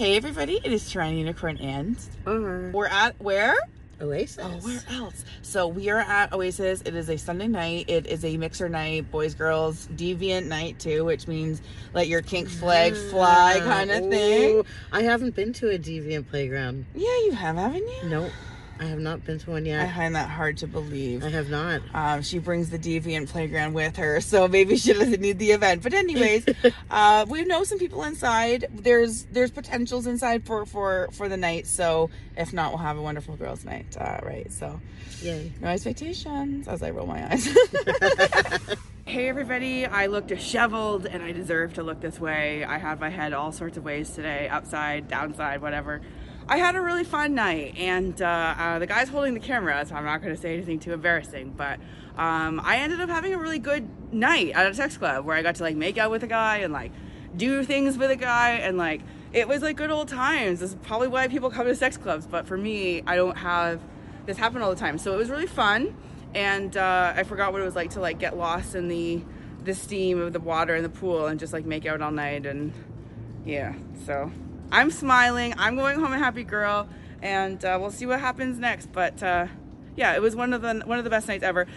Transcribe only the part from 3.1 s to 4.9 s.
where? Oasis. Oh, where